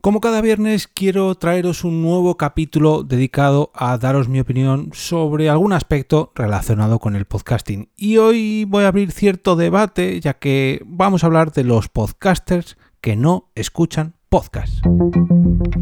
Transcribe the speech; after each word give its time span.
Como 0.00 0.20
cada 0.20 0.40
viernes 0.40 0.88
quiero 0.88 1.34
traeros 1.34 1.84
un 1.84 2.00
nuevo 2.00 2.38
capítulo 2.38 3.02
dedicado 3.02 3.70
a 3.74 3.98
daros 3.98 4.28
mi 4.28 4.40
opinión 4.40 4.88
sobre 4.94 5.50
algún 5.50 5.74
aspecto 5.74 6.32
relacionado 6.34 6.98
con 6.98 7.16
el 7.16 7.26
podcasting. 7.26 7.90
Y 7.96 8.16
hoy 8.16 8.64
voy 8.64 8.84
a 8.84 8.88
abrir 8.88 9.12
cierto 9.12 9.56
debate 9.56 10.18
ya 10.20 10.34
que 10.34 10.80
vamos 10.86 11.22
a 11.22 11.26
hablar 11.26 11.52
de 11.52 11.64
los 11.64 11.88
podcasters 11.88 12.78
que 13.02 13.14
no 13.14 13.50
escuchan 13.54 14.14
podcast. 14.30 14.72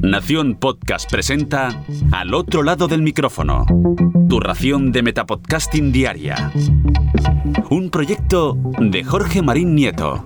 Nación 0.02 0.56
Podcast 0.56 1.08
presenta 1.08 1.84
Al 2.10 2.34
otro 2.34 2.64
lado 2.64 2.88
del 2.88 3.02
micrófono. 3.02 3.66
Tu 4.28 4.40
ración 4.40 4.90
de 4.90 5.02
Metapodcasting 5.02 5.92
Diaria. 5.92 6.50
Un 7.70 7.90
proyecto 7.90 8.56
de 8.80 9.04
Jorge 9.04 9.42
Marín 9.42 9.76
Nieto. 9.76 10.24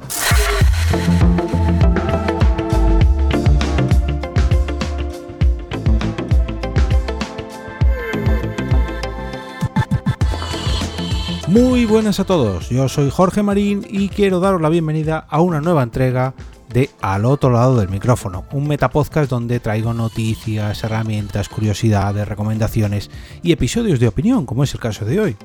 Muy 11.52 11.84
buenas 11.84 12.18
a 12.18 12.24
todos, 12.24 12.70
yo 12.70 12.88
soy 12.88 13.10
Jorge 13.10 13.42
Marín 13.42 13.86
y 13.86 14.08
quiero 14.08 14.40
daros 14.40 14.62
la 14.62 14.70
bienvenida 14.70 15.26
a 15.28 15.42
una 15.42 15.60
nueva 15.60 15.82
entrega 15.82 16.32
de 16.70 16.88
Al 17.02 17.26
otro 17.26 17.50
lado 17.50 17.76
del 17.76 17.90
micrófono, 17.90 18.46
un 18.52 18.66
metapodcast 18.66 19.28
donde 19.28 19.60
traigo 19.60 19.92
noticias, 19.92 20.82
herramientas, 20.82 21.50
curiosidades, 21.50 22.26
recomendaciones 22.26 23.10
y 23.42 23.52
episodios 23.52 24.00
de 24.00 24.08
opinión, 24.08 24.46
como 24.46 24.64
es 24.64 24.72
el 24.72 24.80
caso 24.80 25.04
de 25.04 25.20
hoy. 25.20 25.36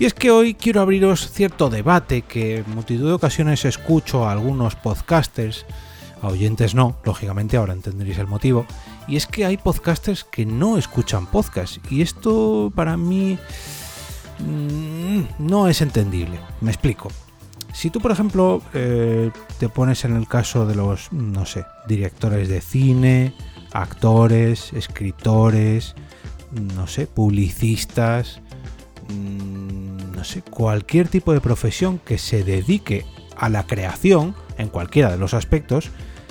Y 0.00 0.06
es 0.06 0.12
que 0.12 0.32
hoy 0.32 0.54
quiero 0.54 0.80
abriros 0.80 1.30
cierto 1.30 1.70
debate 1.70 2.22
que 2.22 2.56
en 2.56 2.74
multitud 2.74 3.06
de 3.06 3.12
ocasiones 3.12 3.64
escucho 3.64 4.26
a 4.26 4.32
algunos 4.32 4.74
podcasters, 4.74 5.66
a 6.20 6.26
oyentes 6.26 6.74
no, 6.74 6.96
lógicamente 7.04 7.56
ahora 7.56 7.74
entenderéis 7.74 8.18
el 8.18 8.26
motivo, 8.26 8.66
y 9.06 9.14
es 9.14 9.28
que 9.28 9.44
hay 9.44 9.56
podcasters 9.56 10.24
que 10.24 10.44
no 10.44 10.78
escuchan 10.78 11.28
podcast, 11.28 11.76
y 11.92 12.02
esto 12.02 12.72
para 12.74 12.96
mí 12.96 13.38
Mm, 14.38 14.97
no 15.38 15.68
es 15.68 15.80
entendible. 15.80 16.38
Me 16.60 16.70
explico. 16.70 17.10
Si 17.72 17.90
tú, 17.90 18.00
por 18.00 18.10
ejemplo, 18.10 18.62
eh, 18.74 19.30
te 19.58 19.68
pones 19.68 20.04
en 20.04 20.16
el 20.16 20.26
caso 20.26 20.66
de 20.66 20.74
los, 20.74 21.12
no 21.12 21.46
sé, 21.46 21.64
directores 21.86 22.48
de 22.48 22.60
cine, 22.60 23.34
actores, 23.72 24.72
escritores, 24.72 25.94
no 26.50 26.86
sé, 26.86 27.06
publicistas, 27.06 28.40
mm, 29.08 30.16
no 30.16 30.24
sé, 30.24 30.42
cualquier 30.42 31.08
tipo 31.08 31.32
de 31.32 31.40
profesión 31.40 31.98
que 31.98 32.18
se 32.18 32.42
dedique 32.42 33.04
a 33.36 33.48
la 33.48 33.66
creación, 33.66 34.34
en 34.56 34.68
cualquiera 34.68 35.10
de 35.10 35.18
los 35.18 35.34
aspectos, 35.34 35.90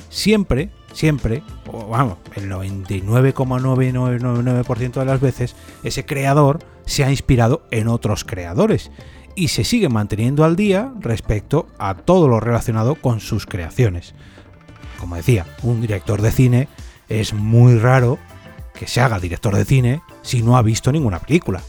siempre, 0.09 0.69
siempre, 0.93 1.43
o 1.71 1.87
vamos, 1.87 2.17
el 2.35 2.49
99,9999% 2.49 4.93
de 4.93 5.05
las 5.05 5.21
veces, 5.21 5.55
ese 5.83 6.05
creador 6.05 6.59
se 6.85 7.03
ha 7.03 7.11
inspirado 7.11 7.63
en 7.71 7.87
otros 7.87 8.23
creadores 8.23 8.91
y 9.35 9.49
se 9.49 9.63
sigue 9.63 9.89
manteniendo 9.89 10.43
al 10.43 10.55
día 10.55 10.91
respecto 10.99 11.67
a 11.77 11.95
todo 11.95 12.27
lo 12.27 12.39
relacionado 12.39 12.95
con 12.95 13.19
sus 13.19 13.45
creaciones. 13.45 14.15
Como 14.99 15.15
decía, 15.15 15.45
un 15.61 15.81
director 15.81 16.21
de 16.21 16.31
cine 16.31 16.67
es 17.07 17.33
muy 17.33 17.77
raro 17.77 18.17
que 18.73 18.87
se 18.87 19.01
haga 19.01 19.19
director 19.19 19.55
de 19.55 19.65
cine 19.65 20.01
si 20.21 20.41
no 20.41 20.57
ha 20.57 20.61
visto 20.61 20.91
ninguna 20.91 21.19
película. 21.19 21.61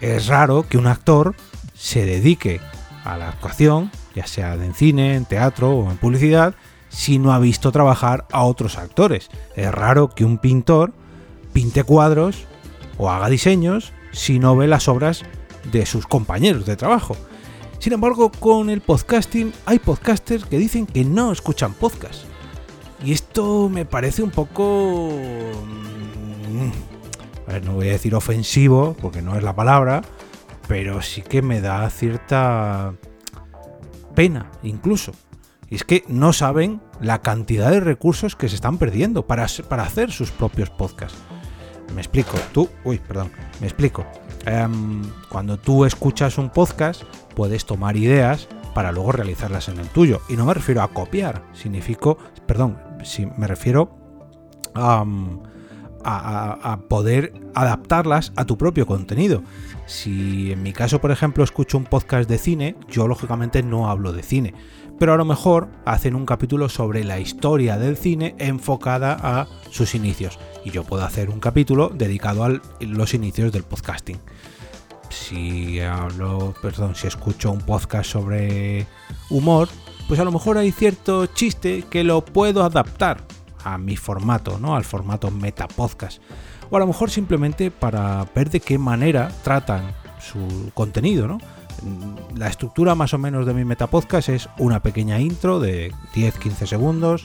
Es 0.00 0.26
raro 0.26 0.66
que 0.68 0.76
un 0.76 0.86
actor 0.86 1.34
se 1.74 2.04
dedique 2.04 2.60
a 3.04 3.16
la 3.16 3.30
actuación, 3.30 3.90
ya 4.14 4.26
sea 4.26 4.54
en 4.54 4.74
cine, 4.74 5.14
en 5.14 5.24
teatro 5.24 5.70
o 5.70 5.90
en 5.90 5.96
publicidad, 5.96 6.54
si 6.92 7.18
no 7.18 7.32
ha 7.32 7.38
visto 7.38 7.72
trabajar 7.72 8.26
a 8.30 8.44
otros 8.44 8.78
actores. 8.78 9.30
Es 9.56 9.72
raro 9.72 10.10
que 10.10 10.24
un 10.24 10.38
pintor 10.38 10.92
pinte 11.52 11.82
cuadros 11.84 12.44
o 12.98 13.10
haga 13.10 13.28
diseños 13.28 13.92
si 14.12 14.38
no 14.38 14.56
ve 14.56 14.66
las 14.66 14.88
obras 14.88 15.22
de 15.72 15.86
sus 15.86 16.06
compañeros 16.06 16.66
de 16.66 16.76
trabajo. 16.76 17.16
Sin 17.78 17.94
embargo, 17.94 18.30
con 18.30 18.70
el 18.70 18.80
podcasting 18.80 19.52
hay 19.66 19.78
podcasters 19.78 20.44
que 20.44 20.58
dicen 20.58 20.86
que 20.86 21.04
no 21.04 21.32
escuchan 21.32 21.72
podcast. 21.72 22.24
Y 23.02 23.12
esto 23.12 23.68
me 23.68 23.84
parece 23.84 24.22
un 24.22 24.30
poco... 24.30 25.10
Mm, 25.66 26.70
no 27.64 27.72
voy 27.74 27.88
a 27.88 27.92
decir 27.92 28.14
ofensivo, 28.14 28.94
porque 29.00 29.20
no 29.20 29.36
es 29.36 29.42
la 29.42 29.56
palabra, 29.56 30.02
pero 30.68 31.02
sí 31.02 31.22
que 31.22 31.42
me 31.42 31.60
da 31.60 31.88
cierta 31.90 32.94
pena 34.14 34.50
incluso. 34.62 35.12
Y 35.72 35.76
es 35.76 35.84
que 35.84 36.04
no 36.06 36.34
saben 36.34 36.82
la 37.00 37.22
cantidad 37.22 37.70
de 37.70 37.80
recursos 37.80 38.36
que 38.36 38.50
se 38.50 38.56
están 38.56 38.76
perdiendo 38.76 39.26
para, 39.26 39.46
para 39.70 39.84
hacer 39.84 40.12
sus 40.12 40.30
propios 40.30 40.68
podcasts. 40.68 41.16
Me 41.94 42.02
explico, 42.02 42.36
tú, 42.52 42.68
uy, 42.84 42.98
perdón, 42.98 43.32
me 43.58 43.68
explico. 43.68 44.04
Em, 44.44 45.00
cuando 45.30 45.56
tú 45.58 45.86
escuchas 45.86 46.36
un 46.36 46.50
podcast, 46.50 47.04
puedes 47.34 47.64
tomar 47.64 47.96
ideas 47.96 48.48
para 48.74 48.92
luego 48.92 49.12
realizarlas 49.12 49.70
en 49.70 49.78
el 49.78 49.88
tuyo. 49.88 50.20
Y 50.28 50.34
no 50.34 50.44
me 50.44 50.52
refiero 50.52 50.82
a 50.82 50.88
copiar, 50.88 51.42
significo, 51.54 52.18
perdón, 52.46 52.78
si 53.02 53.24
me 53.24 53.46
refiero 53.46 53.96
a, 54.74 55.06
a, 56.04 56.80
poder 56.88 57.32
adaptarlas 57.54 58.34
a 58.36 58.44
tu 58.44 58.58
propio 58.58 58.86
contenido. 58.86 59.42
Si 59.86 60.52
en 60.52 60.62
mi 60.62 60.74
caso, 60.74 61.00
por 61.00 61.12
ejemplo, 61.12 61.42
escucho 61.44 61.78
un 61.78 61.84
podcast 61.84 62.28
de 62.28 62.36
cine, 62.36 62.76
yo 62.88 63.08
lógicamente 63.08 63.62
no 63.62 63.88
hablo 63.88 64.12
de 64.12 64.22
cine, 64.22 64.54
pero 64.98 65.14
a 65.14 65.16
lo 65.16 65.24
mejor 65.24 65.68
hacen 65.84 66.14
un 66.14 66.26
capítulo 66.26 66.68
sobre 66.68 67.04
la 67.04 67.18
historia 67.18 67.76
del 67.78 67.96
cine 67.96 68.34
enfocada 68.38 69.16
a 69.20 69.46
sus 69.70 69.94
inicios 69.94 70.38
y 70.64 70.70
yo 70.70 70.84
puedo 70.84 71.04
hacer 71.04 71.30
un 71.30 71.40
capítulo 71.40 71.90
dedicado 71.94 72.44
a 72.44 72.60
los 72.80 73.14
inicios 73.14 73.52
del 73.52 73.64
podcasting. 73.64 74.18
Si 75.08 75.80
hablo, 75.80 76.54
perdón, 76.62 76.94
si 76.94 77.06
escucho 77.06 77.50
un 77.50 77.60
podcast 77.60 78.10
sobre 78.10 78.86
humor, 79.28 79.68
pues 80.08 80.20
a 80.20 80.24
lo 80.24 80.32
mejor 80.32 80.58
hay 80.58 80.72
cierto 80.72 81.26
chiste 81.26 81.84
que 81.90 82.04
lo 82.04 82.24
puedo 82.24 82.64
adaptar 82.64 83.24
a 83.64 83.78
mi 83.78 83.96
formato, 83.96 84.58
¿no? 84.58 84.74
Al 84.76 84.84
formato 84.84 85.30
meta 85.30 85.68
podcast. 85.68 86.22
O 86.70 86.76
a 86.76 86.80
lo 86.80 86.86
mejor 86.86 87.10
simplemente 87.10 87.70
para 87.70 88.26
ver 88.34 88.50
de 88.50 88.60
qué 88.60 88.78
manera 88.78 89.30
tratan 89.42 89.94
su 90.20 90.70
contenido, 90.74 91.28
¿no? 91.28 91.38
La 92.36 92.48
estructura 92.48 92.94
más 92.94 93.14
o 93.14 93.18
menos 93.18 93.46
de 93.46 93.54
mi 93.54 93.64
metapodcast 93.64 94.28
es 94.28 94.48
una 94.58 94.80
pequeña 94.80 95.20
intro 95.20 95.60
de 95.60 95.92
10-15 96.14 96.66
segundos, 96.66 97.24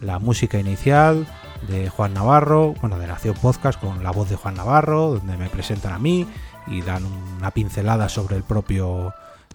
la 0.00 0.18
música 0.18 0.58
inicial, 0.58 1.26
de 1.66 1.88
Juan 1.88 2.14
Navarro, 2.14 2.74
bueno, 2.80 2.98
de 2.98 3.06
Nación 3.06 3.34
Podcast 3.40 3.80
con 3.80 4.02
la 4.02 4.12
voz 4.12 4.30
de 4.30 4.36
Juan 4.36 4.54
Navarro, 4.54 5.14
donde 5.14 5.36
me 5.36 5.48
presentan 5.48 5.92
a 5.92 5.98
mí 5.98 6.26
y 6.66 6.82
dan 6.82 7.02
una 7.38 7.50
pincelada 7.50 8.08
sobre 8.08 8.36
el 8.36 8.42
propio 8.42 9.12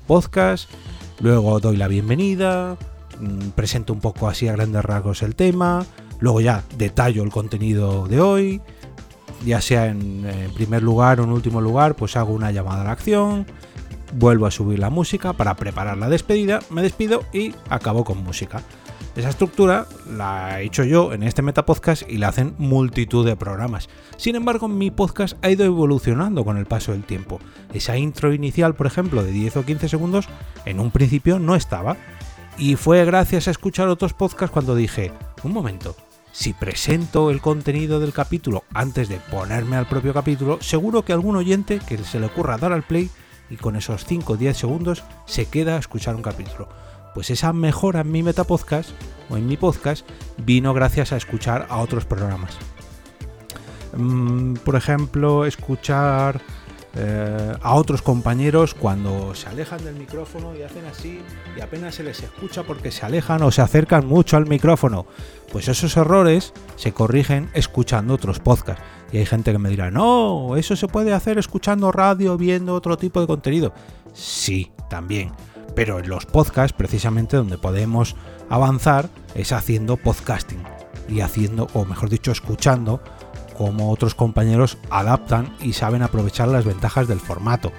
podcast. 0.07 0.69
Luego 1.19 1.59
doy 1.59 1.77
la 1.77 1.87
bienvenida, 1.87 2.75
mm, 3.19 3.49
presento 3.49 3.93
un 3.93 3.99
poco 3.99 4.27
así 4.27 4.47
a 4.47 4.53
grandes 4.53 4.83
rasgos 4.83 5.21
el 5.21 5.35
tema, 5.35 5.85
luego 6.19 6.41
ya 6.41 6.63
detallo 6.77 7.23
el 7.23 7.31
contenido 7.31 8.07
de 8.07 8.19
hoy, 8.19 8.61
ya 9.45 9.61
sea 9.61 9.87
en, 9.87 10.25
en 10.25 10.51
primer 10.53 10.83
lugar 10.83 11.19
o 11.19 11.23
en 11.23 11.31
último 11.31 11.61
lugar, 11.61 11.95
pues 11.95 12.17
hago 12.17 12.33
una 12.33 12.51
llamada 12.51 12.81
a 12.81 12.85
la 12.85 12.91
acción, 12.91 13.45
vuelvo 14.13 14.45
a 14.45 14.51
subir 14.51 14.79
la 14.79 14.89
música 14.89 15.33
para 15.33 15.55
preparar 15.55 15.97
la 15.97 16.09
despedida, 16.09 16.59
me 16.69 16.81
despido 16.81 17.23
y 17.33 17.53
acabo 17.69 18.03
con 18.03 18.23
música. 18.23 18.61
Esa 19.15 19.29
estructura 19.29 19.85
la 20.09 20.59
he 20.59 20.65
hecho 20.65 20.83
yo 20.83 21.13
en 21.13 21.21
este 21.21 21.43
Metapodcast 21.43 22.09
y 22.09 22.17
la 22.17 22.29
hacen 22.29 22.55
multitud 22.57 23.23
de 23.25 23.35
programas. 23.35 23.87
Sin 24.17 24.35
embargo, 24.35 24.67
mi 24.67 24.89
podcast 24.89 25.37
ha 25.45 25.51
ido 25.51 25.65
evolucionando 25.65 26.43
con 26.43 26.57
el 26.57 26.65
paso 26.65 26.93
del 26.93 27.03
tiempo. 27.03 27.39
Esa 27.73 27.95
intro 27.95 28.33
inicial, 28.33 28.73
por 28.73 28.87
ejemplo, 28.87 29.23
de 29.23 29.31
10 29.31 29.57
o 29.57 29.65
15 29.65 29.87
segundos, 29.87 30.27
en 30.65 30.79
un 30.79 30.89
principio 30.89 31.37
no 31.37 31.55
estaba. 31.55 31.95
Y 32.57 32.75
fue 32.75 33.05
gracias 33.05 33.47
a 33.47 33.51
escuchar 33.51 33.87
otros 33.87 34.13
podcasts 34.13 34.51
cuando 34.51 34.75
dije, 34.75 35.11
un 35.43 35.53
momento, 35.53 35.95
si 36.31 36.53
presento 36.53 37.29
el 37.29 37.39
contenido 37.39 37.99
del 37.99 38.13
capítulo 38.13 38.63
antes 38.73 39.09
de 39.09 39.17
ponerme 39.17 39.75
al 39.75 39.87
propio 39.87 40.13
capítulo, 40.13 40.57
seguro 40.59 41.05
que 41.05 41.13
algún 41.13 41.35
oyente 41.35 41.79
que 41.87 41.99
se 41.99 42.19
le 42.19 42.25
ocurra 42.25 42.57
dar 42.57 42.73
al 42.73 42.81
play 42.81 43.11
y 43.53 43.57
con 43.57 43.75
esos 43.75 44.03
5 44.05 44.33
o 44.33 44.37
10 44.37 44.57
segundos 44.57 45.03
se 45.27 45.45
queda 45.45 45.75
a 45.75 45.79
escuchar 45.79 46.15
un 46.15 46.23
capítulo. 46.23 46.67
Pues 47.13 47.29
esa 47.29 47.53
mejora 47.53 48.01
en 48.01 48.11
mi 48.11 48.23
metapodcast 48.23 48.89
o 49.29 49.37
en 49.37 49.47
mi 49.47 49.57
podcast 49.57 50.09
vino 50.37 50.73
gracias 50.73 51.13
a 51.13 51.17
escuchar 51.17 51.67
a 51.69 51.77
otros 51.77 52.05
programas. 52.05 52.57
Mm, 53.95 54.55
por 54.55 54.75
ejemplo, 54.75 55.45
escuchar 55.45 56.41
eh, 56.95 57.53
a 57.61 57.73
otros 57.75 58.01
compañeros 58.01 58.73
cuando 58.73 59.33
se 59.35 59.49
alejan 59.49 59.83
del 59.83 59.95
micrófono 59.95 60.55
y 60.55 60.61
hacen 60.61 60.85
así 60.85 61.21
y 61.57 61.61
apenas 61.61 61.95
se 61.95 62.03
les 62.03 62.21
escucha 62.21 62.63
porque 62.63 62.91
se 62.91 63.05
alejan 63.05 63.41
o 63.41 63.51
se 63.51 63.61
acercan 63.61 64.05
mucho 64.05 64.37
al 64.37 64.47
micrófono. 64.47 65.05
Pues 65.51 65.67
esos 65.67 65.95
errores 65.97 66.53
se 66.75 66.93
corrigen 66.93 67.49
escuchando 67.53 68.13
otros 68.13 68.39
podcasts. 68.39 68.83
Y 69.11 69.17
hay 69.17 69.25
gente 69.25 69.51
que 69.51 69.59
me 69.59 69.69
dirá, 69.69 69.91
no, 69.91 70.55
eso 70.57 70.75
se 70.75 70.87
puede 70.87 71.13
hacer 71.13 71.37
escuchando 71.37 71.91
radio, 71.91 72.37
viendo 72.37 72.73
otro 72.73 72.97
tipo 72.97 73.21
de 73.21 73.27
contenido. 73.27 73.73
Sí, 74.13 74.71
también 74.89 75.31
pero 75.75 75.99
en 75.99 76.09
los 76.09 76.25
podcasts, 76.25 76.75
precisamente 76.75 77.37
donde 77.37 77.57
podemos 77.57 78.15
avanzar, 78.49 79.09
es 79.35 79.51
haciendo 79.51 79.97
podcasting. 79.97 80.63
y 81.09 81.19
haciendo, 81.19 81.67
o 81.73 81.83
mejor 81.83 82.09
dicho, 82.09 82.31
escuchando 82.31 83.01
cómo 83.53 83.91
otros 83.91 84.15
compañeros 84.15 84.77
adaptan 84.89 85.53
y 85.61 85.73
saben 85.73 86.01
aprovechar 86.01 86.47
las 86.47 86.65
ventajas 86.65 87.07
del 87.07 87.19
formato. 87.19 87.71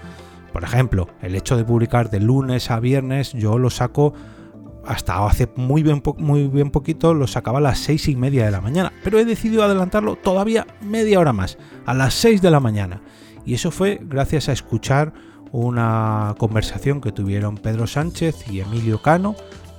Por 0.52 0.64
ejemplo, 0.64 1.08
el 1.20 1.34
hecho 1.34 1.56
de 1.56 1.64
publicar 1.64 2.10
de 2.10 2.20
lunes 2.20 2.70
a 2.70 2.80
viernes, 2.80 3.32
yo 3.32 3.58
lo 3.58 3.70
saco 3.70 4.14
hasta 4.86 5.24
hace 5.26 5.48
muy 5.56 5.82
bien, 5.82 6.02
muy 6.18 6.46
bien 6.48 6.70
poquito, 6.70 7.14
lo 7.14 7.26
sacaba 7.26 7.58
a 7.58 7.62
las 7.62 7.78
seis 7.78 8.08
y 8.08 8.16
media 8.16 8.44
de 8.44 8.50
la 8.50 8.60
mañana, 8.60 8.92
pero 9.02 9.18
he 9.18 9.24
decidido 9.24 9.64
adelantarlo 9.64 10.16
todavía 10.16 10.66
media 10.80 11.18
hora 11.18 11.32
más, 11.32 11.58
a 11.86 11.94
las 11.94 12.14
6 12.14 12.42
de 12.42 12.50
la 12.50 12.60
mañana. 12.60 13.02
Y 13.46 13.54
eso 13.54 13.70
fue 13.70 13.98
gracias 14.02 14.48
a 14.48 14.52
escuchar 14.52 15.12
una 15.52 16.34
conversación 16.38 17.00
que 17.00 17.12
tuvieron 17.12 17.56
Pedro 17.56 17.86
Sánchez 17.86 18.48
y 18.50 18.60
Emilio 18.60 19.02
Cano, 19.02 19.36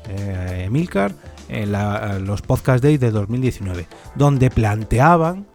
eh, 0.08 0.64
Emilcar, 0.66 1.14
en 1.48 1.72
los 2.26 2.42
Podcast 2.42 2.84
Days 2.84 3.00
de 3.00 3.12
2019, 3.12 3.88
donde 4.16 4.50
planteaban 4.50 5.46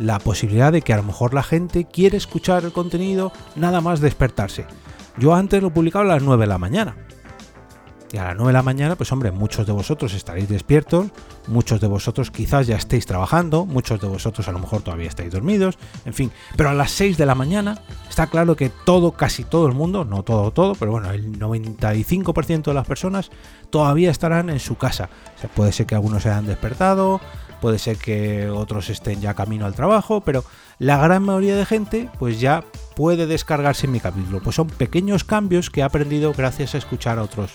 la 0.00 0.18
posibilidad 0.18 0.72
de 0.72 0.82
que 0.82 0.92
a 0.92 0.96
lo 0.96 1.02
mejor 1.02 1.34
la 1.34 1.42
gente 1.42 1.84
quiere 1.84 2.16
escuchar 2.16 2.64
el 2.64 2.72
contenido 2.72 3.32
nada 3.54 3.80
más 3.80 4.00
despertarse. 4.00 4.66
Yo 5.18 5.34
antes 5.34 5.62
lo 5.62 5.72
publicaba 5.72 6.04
a 6.04 6.08
las 6.08 6.22
9 6.22 6.42
de 6.42 6.46
la 6.46 6.58
mañana, 6.58 6.96
y 8.12 8.16
a 8.16 8.24
las 8.24 8.36
9 8.36 8.48
de 8.48 8.52
la 8.52 8.62
mañana, 8.62 8.96
pues 8.96 9.12
hombre, 9.12 9.30
muchos 9.30 9.66
de 9.66 9.72
vosotros 9.72 10.14
estaréis 10.14 10.48
despiertos, 10.48 11.06
muchos 11.46 11.80
de 11.80 11.86
vosotros 11.86 12.30
quizás 12.30 12.66
ya 12.66 12.76
estéis 12.76 13.06
trabajando, 13.06 13.66
muchos 13.66 14.00
de 14.00 14.08
vosotros 14.08 14.48
a 14.48 14.52
lo 14.52 14.58
mejor 14.58 14.82
todavía 14.82 15.08
estáis 15.08 15.30
dormidos, 15.30 15.78
en 16.04 16.14
fin, 16.14 16.32
pero 16.56 16.70
a 16.70 16.74
las 16.74 16.90
6 16.92 17.16
de 17.16 17.26
la 17.26 17.36
mañana 17.36 17.82
está 18.08 18.26
claro 18.26 18.56
que 18.56 18.70
todo, 18.70 19.12
casi 19.12 19.44
todo 19.44 19.66
el 19.66 19.74
mundo, 19.74 20.04
no 20.04 20.24
todo, 20.24 20.50
todo, 20.50 20.74
pero 20.74 20.90
bueno, 20.90 21.10
el 21.10 21.38
95% 21.38 22.64
de 22.64 22.74
las 22.74 22.86
personas 22.86 23.30
todavía 23.70 24.10
estarán 24.10 24.50
en 24.50 24.58
su 24.58 24.76
casa. 24.76 25.08
O 25.36 25.40
sea, 25.40 25.50
puede 25.50 25.72
ser 25.72 25.86
que 25.86 25.94
algunos 25.94 26.22
se 26.22 26.30
hayan 26.30 26.46
despertado, 26.46 27.20
puede 27.60 27.78
ser 27.78 27.96
que 27.96 28.48
otros 28.48 28.90
estén 28.90 29.20
ya 29.20 29.34
camino 29.34 29.66
al 29.66 29.74
trabajo, 29.74 30.20
pero 30.20 30.44
la 30.78 30.96
gran 30.98 31.22
mayoría 31.22 31.56
de 31.56 31.66
gente 31.66 32.08
pues 32.18 32.40
ya 32.40 32.64
puede 32.96 33.26
descargarse 33.26 33.86
mi 33.86 34.00
capítulo. 34.00 34.40
Pues 34.42 34.56
son 34.56 34.68
pequeños 34.68 35.24
cambios 35.24 35.70
que 35.70 35.80
he 35.80 35.82
aprendido 35.82 36.32
gracias 36.36 36.74
a 36.74 36.78
escuchar 36.78 37.18
a 37.18 37.22
otros 37.22 37.50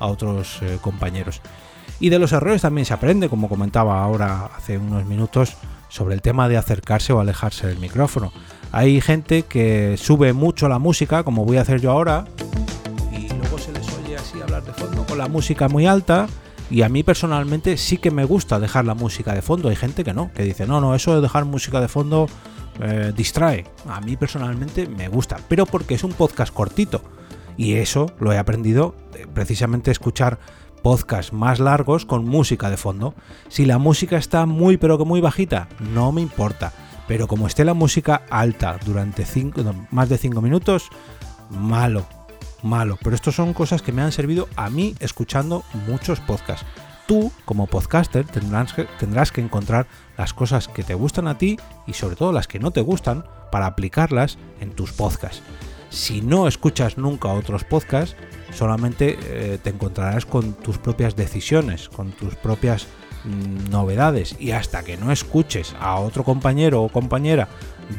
a 0.00 0.06
otros 0.06 0.58
eh, 0.62 0.78
compañeros. 0.80 1.40
Y 2.00 2.08
de 2.08 2.18
los 2.18 2.32
errores 2.32 2.62
también 2.62 2.84
se 2.84 2.94
aprende, 2.94 3.28
como 3.28 3.48
comentaba 3.48 4.02
ahora 4.02 4.50
hace 4.56 4.78
unos 4.78 5.04
minutos, 5.06 5.54
sobre 5.88 6.14
el 6.14 6.22
tema 6.22 6.48
de 6.48 6.56
acercarse 6.56 7.12
o 7.12 7.20
alejarse 7.20 7.68
del 7.68 7.78
micrófono. 7.78 8.32
Hay 8.72 9.00
gente 9.00 9.44
que 9.44 9.96
sube 9.96 10.32
mucho 10.32 10.68
la 10.68 10.78
música, 10.80 11.22
como 11.22 11.44
voy 11.44 11.58
a 11.58 11.60
hacer 11.60 11.80
yo 11.80 11.92
ahora, 11.92 12.26
y 13.12 13.28
luego 13.28 13.58
se 13.58 13.72
les 13.72 13.86
oye 13.98 14.16
así 14.16 14.40
hablar 14.40 14.64
de 14.64 14.72
fondo 14.72 15.06
con 15.06 15.18
la 15.18 15.28
música 15.28 15.68
muy 15.68 15.86
alta. 15.86 16.26
Y 16.70 16.82
a 16.82 16.88
mí 16.88 17.02
personalmente 17.02 17.76
sí 17.76 17.98
que 17.98 18.10
me 18.10 18.24
gusta 18.24 18.58
dejar 18.58 18.84
la 18.84 18.94
música 18.94 19.34
de 19.34 19.42
fondo. 19.42 19.68
Hay 19.68 19.76
gente 19.76 20.04
que 20.04 20.14
no, 20.14 20.32
que 20.32 20.42
dice, 20.42 20.66
no, 20.66 20.80
no, 20.80 20.94
eso 20.94 21.14
de 21.14 21.20
dejar 21.20 21.44
música 21.44 21.80
de 21.80 21.88
fondo 21.88 22.26
eh, 22.80 23.12
distrae. 23.14 23.64
A 23.88 24.00
mí 24.00 24.16
personalmente 24.16 24.88
me 24.88 25.08
gusta, 25.08 25.36
pero 25.48 25.66
porque 25.66 25.94
es 25.94 26.04
un 26.04 26.12
podcast 26.12 26.52
cortito. 26.52 27.02
Y 27.56 27.74
eso 27.74 28.12
lo 28.18 28.32
he 28.32 28.38
aprendido 28.38 28.94
precisamente 29.32 29.90
escuchar 29.90 30.38
podcasts 30.82 31.32
más 31.32 31.60
largos 31.60 32.04
con 32.04 32.26
música 32.26 32.70
de 32.70 32.76
fondo. 32.76 33.14
Si 33.48 33.64
la 33.64 33.78
música 33.78 34.16
está 34.16 34.44
muy 34.46 34.76
pero 34.76 34.98
que 34.98 35.04
muy 35.04 35.20
bajita, 35.20 35.68
no 35.78 36.12
me 36.12 36.20
importa. 36.20 36.72
Pero 37.06 37.28
como 37.28 37.46
esté 37.46 37.64
la 37.64 37.74
música 37.74 38.22
alta 38.30 38.78
durante 38.84 39.24
cinco, 39.24 39.62
más 39.90 40.08
de 40.08 40.18
5 40.18 40.40
minutos, 40.40 40.88
malo, 41.50 42.06
malo. 42.64 42.98
Pero 43.02 43.14
estas 43.14 43.34
son 43.36 43.52
cosas 43.52 43.82
que 43.82 43.92
me 43.92 44.02
han 44.02 44.10
servido 44.10 44.48
a 44.56 44.70
mí 44.70 44.94
escuchando 44.98 45.62
muchos 45.86 46.18
podcasts. 46.20 46.66
Tú, 47.06 47.30
como 47.44 47.66
podcaster, 47.66 48.24
tendrás 48.24 48.72
que, 48.72 48.84
tendrás 48.98 49.30
que 49.30 49.42
encontrar 49.42 49.86
las 50.16 50.32
cosas 50.32 50.68
que 50.68 50.82
te 50.82 50.94
gustan 50.94 51.28
a 51.28 51.36
ti 51.36 51.58
y 51.86 51.92
sobre 51.92 52.16
todo 52.16 52.32
las 52.32 52.48
que 52.48 52.58
no 52.58 52.70
te 52.70 52.80
gustan 52.80 53.24
para 53.52 53.66
aplicarlas 53.66 54.38
en 54.60 54.70
tus 54.70 54.92
podcasts. 54.92 55.42
Si 55.90 56.22
no 56.22 56.48
escuchas 56.48 56.96
nunca 56.96 57.28
otros 57.28 57.62
podcasts, 57.62 58.16
solamente 58.52 59.18
eh, 59.20 59.58
te 59.62 59.70
encontrarás 59.70 60.24
con 60.24 60.54
tus 60.54 60.78
propias 60.78 61.14
decisiones, 61.14 61.88
con 61.88 62.10
tus 62.12 62.34
propias 62.36 62.86
mm, 63.24 63.70
novedades 63.70 64.34
y 64.40 64.52
hasta 64.52 64.82
que 64.82 64.96
no 64.96 65.12
escuches 65.12 65.76
a 65.78 65.96
otro 66.00 66.24
compañero 66.24 66.82
o 66.82 66.88
compañera 66.88 67.48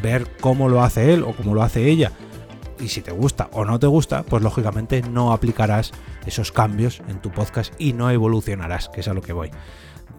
ver 0.02 0.28
cómo 0.42 0.68
lo 0.68 0.82
hace 0.82 1.14
él 1.14 1.24
o 1.24 1.36
cómo 1.36 1.54
lo 1.54 1.62
hace 1.62 1.90
ella 1.90 2.12
y 2.80 2.89
si 2.89 3.01
te 3.01 3.12
gusta 3.12 3.50
o 3.54 3.66
no 3.66 3.80
te 3.80 3.88
gusta, 3.88 4.24
pues 4.24 4.44
lógicamente 4.44 5.01
no 5.01 5.33
aplicarás 5.33 5.92
esos 6.25 6.51
cambios 6.51 7.01
en 7.07 7.22
tu 7.22 7.31
podcast 7.31 7.74
y 7.80 7.94
no 7.94 8.10
evolucionarás, 8.10 8.89
que 8.89 9.01
es 9.01 9.07
a 9.07 9.13
lo 9.13 9.22
que 9.22 9.33
voy. 9.33 9.51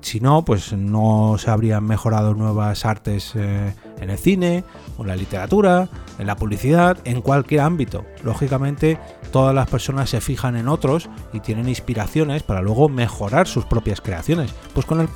Si 0.00 0.20
no, 0.20 0.44
pues 0.44 0.72
no 0.72 1.36
se 1.38 1.50
habrían 1.50 1.84
mejorado 1.84 2.34
nuevas 2.34 2.84
artes 2.84 3.32
eh, 3.34 3.74
en 4.00 4.10
el 4.10 4.18
cine, 4.18 4.64
en 4.98 5.06
la 5.06 5.16
literatura, 5.16 5.88
en 6.18 6.26
la 6.26 6.36
publicidad, 6.36 6.98
en 7.04 7.22
cualquier 7.22 7.62
ámbito. 7.62 8.04
Lógicamente, 8.22 8.98
todas 9.32 9.54
las 9.54 9.68
personas 9.68 10.10
se 10.10 10.20
fijan 10.20 10.56
en 10.56 10.68
otros 10.68 11.10
y 11.32 11.40
tienen 11.40 11.68
inspiraciones 11.68 12.42
para 12.42 12.62
luego 12.62 12.88
mejorar 12.88 13.48
sus 13.48 13.64
propias 13.64 14.00
creaciones. 14.00 14.54
Pues 14.74 14.86
con 14.86 15.00
el, 15.00 15.08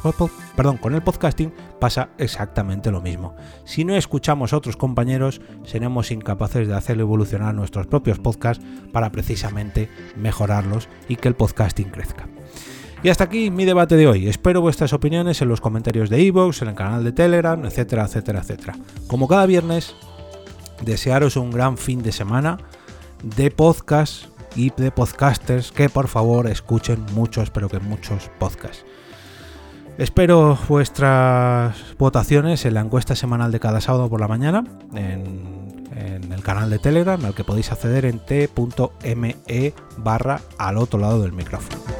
perdón, 0.57 0.79
con 0.79 0.95
el 0.95 1.03
podcasting 1.03 1.53
pasa 1.79 2.11
exactamente 2.19 2.91
lo 2.91 3.01
mismo. 3.01 3.35
Si 3.65 3.85
no 3.85 3.95
escuchamos 3.95 4.53
a 4.53 4.57
otros 4.57 4.77
compañeros, 4.77 5.41
seremos 5.65 6.11
incapaces 6.11 6.67
de 6.67 6.75
hacer 6.75 6.99
evolucionar 6.99 7.55
nuestros 7.55 7.87
propios 7.87 8.19
podcasts 8.19 8.65
para 8.93 9.13
precisamente 9.13 9.89
mejorarlos 10.17 10.89
y 11.09 11.17
que 11.17 11.29
el 11.29 11.35
podcasting 11.35 11.91
crezca. 11.91 12.27
Y 13.03 13.09
hasta 13.09 13.25
aquí 13.25 13.51
mi 13.51 13.65
debate 13.65 13.97
de 13.97 14.07
hoy. 14.07 14.29
Espero 14.29 14.61
vuestras 14.61 14.93
opiniones 14.93 15.41
en 15.41 15.49
los 15.49 15.63
comentarios 15.63 16.11
de 16.11 16.21
iVoox, 16.21 16.61
en 16.61 16.69
el 16.69 16.75
canal 16.75 17.03
de 17.03 17.13
Telegram, 17.13 17.65
etcétera, 17.65 18.05
etcétera, 18.05 18.41
etcétera. 18.41 18.77
Como 19.07 19.27
cada 19.27 19.47
viernes, 19.47 19.97
desearos 20.85 21.37
un 21.37 21.51
gran 21.51 21.79
fin 21.79 22.03
de 22.03 22.13
semana 22.13 22.59
de 23.23 23.51
podcast 23.51 24.27
y 24.55 24.71
de 24.77 24.91
podcasters 24.91 25.73
que 25.73 25.89
por 25.89 26.09
favor 26.09 26.47
escuchen 26.47 27.07
muchos, 27.15 27.51
pero 27.51 27.71
que 27.71 27.79
muchos 27.79 28.31
podcasts. 28.39 28.85
Espero 29.97 30.59
vuestras 30.69 31.77
votaciones 31.99 32.67
en 32.67 32.75
la 32.75 32.81
encuesta 32.81 33.17
semanal 33.17 33.51
de 33.51 33.61
cada 33.61 33.81
sábado 33.81 34.11
por 34.11 34.21
la 34.21 34.29
mañana 34.29 34.65
en, 34.95 35.83
en 35.97 36.33
el 36.33 36.43
canal 36.43 36.69
de 36.69 36.79
Telegram 36.79 37.23
al 37.25 37.35
que 37.35 37.45
podéis 37.45 37.73
acceder 37.73 38.05
en 38.05 38.19
t.me 38.19 39.75
barra 39.97 40.41
al 40.59 40.77
otro 40.77 41.01
lado 41.01 41.23
del 41.23 41.33
micrófono. 41.33 42.00